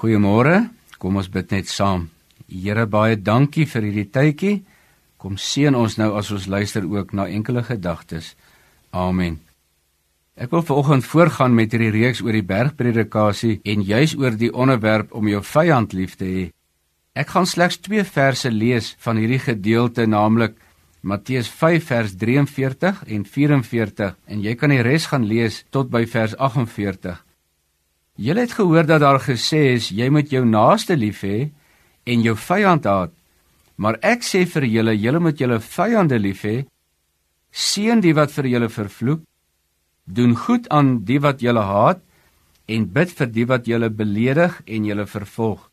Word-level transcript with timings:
Goeiemôre. 0.00 0.70
Kom 0.96 1.18
ons 1.20 1.28
bid 1.28 1.50
net 1.52 1.68
saam. 1.68 2.06
Here 2.48 2.86
baie 2.88 3.18
dankie 3.20 3.66
vir 3.68 3.84
hierdie 3.84 4.08
tydjie. 4.08 4.54
Kom 5.20 5.36
seën 5.36 5.76
ons 5.76 5.98
nou 6.00 6.14
as 6.16 6.30
ons 6.32 6.46
luister 6.48 6.86
ook 6.88 7.12
na 7.12 7.26
enkele 7.28 7.60
gedagtes. 7.66 8.32
Amen. 8.96 9.36
Ek 10.40 10.48
wil 10.56 10.64
vanoggend 10.64 11.04
voorgaan 11.04 11.52
met 11.52 11.76
hierdie 11.76 11.92
reeks 11.92 12.24
oor 12.24 12.32
die 12.32 12.46
bergpredikasie 12.48 13.58
en 13.68 13.84
juis 13.84 14.16
oor 14.16 14.40
die 14.40 14.48
onderwerp 14.48 15.12
om 15.12 15.28
jou 15.28 15.44
vyand 15.44 15.92
lief 15.92 16.16
te 16.16 16.32
hê. 16.32 16.48
Ek 17.12 17.36
gaan 17.36 17.44
slegs 17.44 17.76
2 17.84 18.08
verse 18.08 18.48
lees 18.48 18.94
van 19.04 19.20
hierdie 19.20 19.42
gedeelte, 19.50 20.08
naamlik 20.08 20.56
Matteus 21.04 21.52
5 21.52 21.90
vers 21.92 22.16
43 22.16 23.04
en 23.04 23.28
44 23.28 24.16
en 24.32 24.46
jy 24.48 24.56
kan 24.56 24.72
die 24.72 24.80
res 24.80 25.12
gaan 25.12 25.28
lees 25.28 25.66
tot 25.68 25.92
by 25.92 26.06
vers 26.08 26.32
48. 26.40 27.20
Julle 28.16 28.40
het 28.44 28.52
gehoor 28.52 28.86
dat 28.86 29.00
daar 29.00 29.20
gesê 29.20 29.74
is 29.76 29.90
jy 29.90 30.08
moet 30.10 30.30
jou 30.32 30.44
naaste 30.44 30.96
lief 30.96 31.22
hê 31.22 31.50
en 32.06 32.22
jou 32.22 32.36
vyand 32.36 32.84
haat. 32.84 33.12
Maar 33.76 33.96
ek 34.02 34.24
sê 34.26 34.44
vir 34.44 34.66
julle, 34.68 34.94
julle 34.96 35.20
moet 35.20 35.40
julle 35.40 35.60
vyande 35.60 36.18
lief 36.18 36.44
hê. 36.44 36.56
Seën 37.50 38.00
die 38.00 38.14
wat 38.14 38.32
vir 38.34 38.50
julle 38.52 38.68
vervloek. 38.68 39.22
Doen 40.04 40.34
goed 40.36 40.68
aan 40.68 40.98
die 41.06 41.20
wat 41.22 41.40
julle 41.40 41.64
haat 41.64 42.02
en 42.68 42.86
bid 42.86 43.10
vir 43.18 43.30
die 43.34 43.46
wat 43.48 43.66
julle 43.66 43.90
beledig 43.90 44.60
en 44.66 44.84
julle 44.86 45.06
vervolg. 45.06 45.70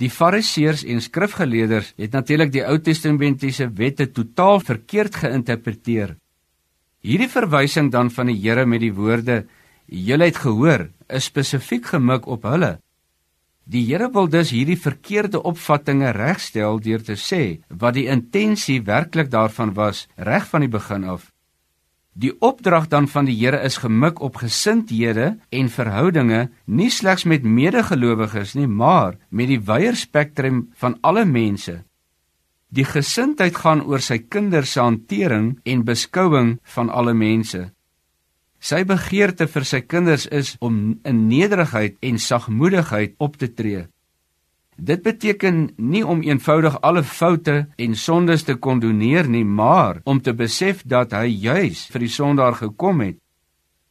Die 0.00 0.10
Fariseërs 0.10 0.84
en 0.88 1.02
skrifgeleerders 1.02 1.92
het 1.98 2.14
natuurlik 2.14 2.52
die 2.54 2.64
Ou 2.64 2.78
Testamentiese 2.78 3.68
wette 3.76 4.06
totaal 4.14 4.62
verkeerd 4.64 5.18
geïnterpreteer. 5.22 6.14
Hierdie 7.04 7.30
verwysing 7.32 7.90
dan 7.92 8.10
van 8.14 8.30
die 8.30 8.38
Here 8.38 8.66
met 8.66 8.80
die 8.80 8.94
woorde 8.94 9.42
Julle 9.90 10.28
het 10.28 10.36
gehoor, 10.38 10.84
is 11.10 11.26
spesifiek 11.26 11.88
gemik 11.90 12.28
op 12.30 12.44
hulle. 12.46 12.76
Die 13.66 13.82
Here 13.88 14.06
wil 14.14 14.28
dus 14.30 14.52
hierdie 14.54 14.78
verkeerde 14.78 15.40
opvattinge 15.42 16.12
regstel 16.14 16.78
deur 16.78 17.02
te 17.02 17.16
sê 17.18 17.58
wat 17.68 17.96
die 17.98 18.06
intensie 18.06 18.78
werklik 18.86 19.32
daarvan 19.34 19.74
was 19.74 20.04
reg 20.14 20.46
van 20.46 20.62
die 20.62 20.70
begin 20.70 21.08
af. 21.10 21.32
Die 22.14 22.30
opdrag 22.38 22.86
dan 22.86 23.08
van 23.10 23.26
die 23.26 23.34
Here 23.34 23.58
is 23.66 23.80
gemik 23.82 24.22
op 24.22 24.38
gesindhede 24.44 25.40
en 25.50 25.72
verhoudinge 25.74 26.48
nie 26.66 26.90
slegs 26.90 27.26
met 27.26 27.42
medegelowiges 27.42 28.54
nie, 28.54 28.66
maar 28.70 29.18
met 29.28 29.50
die 29.50 29.58
wyeer 29.58 29.98
spektrum 29.98 30.68
van 30.78 30.98
alle 31.02 31.24
mense. 31.26 31.80
Die 32.70 32.86
gesindheid 32.86 33.58
gaan 33.58 33.82
oor 33.82 33.98
sy 33.98 34.20
kinders 34.22 34.76
se 34.76 34.86
hantering 34.86 35.56
en 35.66 35.82
beskouing 35.82 36.58
van 36.78 36.90
alle 36.94 37.14
mense. 37.14 37.72
Sy 38.60 38.82
begeerte 38.84 39.46
vir 39.48 39.64
sy 39.64 39.80
kinders 39.80 40.26
is 40.28 40.52
om 40.60 41.00
in 41.08 41.24
nederigheid 41.28 41.96
en 42.04 42.18
sagmoedigheid 42.20 43.16
op 43.18 43.38
te 43.40 43.48
tree. 43.48 43.86
Dit 44.76 45.02
beteken 45.04 45.72
nie 45.76 46.02
om 46.04 46.22
eenvoudig 46.24 46.76
alle 46.80 47.02
foute 47.02 47.66
en 47.76 47.96
sondes 47.96 48.44
te 48.44 48.54
kondoneer 48.56 49.28
nie, 49.28 49.44
maar 49.44 50.00
om 50.04 50.20
te 50.20 50.32
besef 50.32 50.80
dat 50.84 51.12
hy 51.12 51.26
juis 51.28 51.86
vir 51.92 52.04
die 52.04 52.12
sondaar 52.12 52.56
gekom 52.56 53.02
het, 53.04 53.18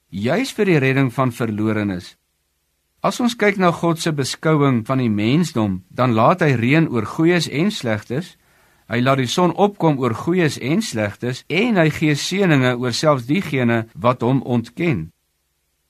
juis 0.10 0.54
vir 0.58 0.66
die 0.66 0.80
redding 0.82 1.12
van 1.14 1.34
verlorenes. 1.34 2.16
As 3.06 3.22
ons 3.22 3.38
kyk 3.38 3.62
na 3.62 3.70
God 3.72 4.02
se 4.02 4.12
beskouing 4.12 4.82
van 4.88 5.00
die 5.00 5.14
mensdom, 5.14 5.84
dan 5.90 6.18
laat 6.18 6.42
hy 6.42 6.56
reën 6.58 6.90
oor 6.90 7.06
goeies 7.06 7.48
en 7.48 7.70
slegtes, 7.72 8.34
Hy 8.90 9.04
laat 9.06 9.22
die 9.22 9.30
son 9.30 9.54
opkom 9.54 10.00
oor 10.02 10.16
goeies 10.18 10.58
en 10.58 10.82
slegtes 10.82 11.44
en 11.46 11.78
hy 11.78 11.90
gee 11.94 12.16
seëninge 12.18 12.74
oor 12.82 12.96
selfs 12.96 13.28
diegene 13.30 13.84
wat 13.94 14.26
hom 14.26 14.42
ontken. 14.42 15.12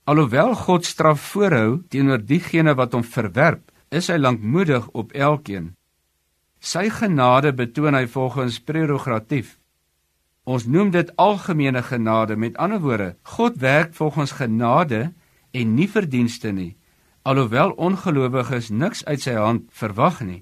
Alhoewel 0.03 0.55
God 0.66 0.88
straf 0.89 1.22
voorhou 1.31 1.80
teenoor 1.88 2.20
diegene 2.20 2.73
wat 2.75 2.97
hom 2.97 3.05
verwerp, 3.05 3.64
is 3.88 4.09
hy 4.11 4.17
lankmoedig 4.20 4.89
op 4.92 5.14
elkeen. 5.16 5.75
Sy 6.59 6.89
genade 6.92 7.53
betoon 7.55 7.95
hy 7.95 8.03
volgens 8.11 8.59
prerogatief. 8.59 9.55
Ons 10.44 10.66
noem 10.67 10.92
dit 10.92 11.11
algemene 11.15 11.83
genade, 11.86 12.36
met 12.36 12.58
ander 12.58 12.82
woorde, 12.83 13.14
God 13.23 13.61
werk 13.61 13.93
volgens 13.93 14.36
genade 14.42 15.14
en 15.55 15.76
nie 15.76 15.88
verdienste 15.88 16.52
nie, 16.52 16.76
alhoewel 17.23 17.71
ongelowiges 17.77 18.73
niks 18.73 19.05
uit 19.05 19.21
sy 19.23 19.38
hand 19.38 19.70
verwag 19.71 20.20
nie. 20.26 20.42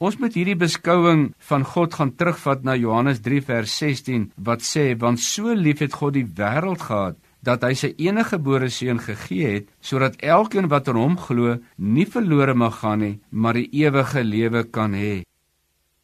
Ons 0.00 0.14
moet 0.16 0.32
hierdie 0.32 0.56
beskouing 0.56 1.26
van 1.44 1.64
God 1.68 1.92
gaan 1.98 2.14
terugvat 2.16 2.62
na 2.64 2.72
Johannes 2.72 3.18
3 3.20 3.42
vers 3.44 3.72
16 3.82 4.22
wat 4.46 4.62
sê 4.64 4.94
want 5.02 5.20
so 5.20 5.52
lief 5.52 5.82
het 5.84 5.92
God 6.00 6.14
die 6.16 6.24
wêreld 6.38 6.80
gehad 6.86 7.18
dat 7.44 7.66
hy 7.68 7.74
sy 7.76 7.90
enige 8.06 8.38
gebore 8.38 8.70
seun 8.72 9.02
gegee 9.04 9.50
het 9.58 9.68
sodat 9.84 10.16
elkeen 10.24 10.70
wat 10.72 10.88
aan 10.88 11.02
hom 11.02 11.20
glo 11.26 11.58
nie 11.76 12.08
verlore 12.16 12.56
mag 12.56 12.80
gaan 12.80 13.04
nie 13.04 13.18
maar 13.28 13.60
die 13.60 13.68
ewige 13.82 14.24
lewe 14.24 14.64
kan 14.72 14.96
hê. 14.96 15.20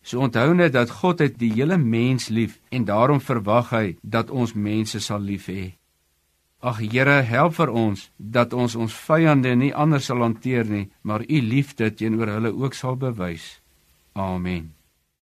So 0.04 0.20
onthou 0.28 0.52
net 0.52 0.76
dat 0.76 0.92
God 1.00 1.24
het 1.24 1.40
die 1.40 1.54
hele 1.56 1.80
mens 1.80 2.28
lief 2.28 2.60
en 2.68 2.84
daarom 2.84 3.24
verwag 3.24 3.72
hy 3.72 3.84
dat 4.04 4.28
ons 4.28 4.52
mense 4.52 5.00
sal 5.00 5.24
lief 5.24 5.48
hê. 5.48 5.72
Ag 6.60 6.84
Here, 6.84 7.22
help 7.24 7.56
vir 7.56 7.72
ons 7.72 8.10
dat 8.18 8.52
ons 8.52 8.76
ons 8.76 9.04
vyande 9.08 9.56
nie 9.56 9.72
anders 9.72 10.12
sal 10.12 10.20
hanteer 10.20 10.68
nie, 10.68 10.90
maar 11.00 11.24
u 11.24 11.40
liefde 11.40 11.94
teenoor 11.96 12.36
hulle 12.36 12.52
ook 12.52 12.76
sal 12.76 13.00
bewys. 13.00 13.56
Amen. 14.16 14.72